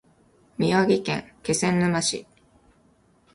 [0.57, 2.25] 宮城県気仙沼市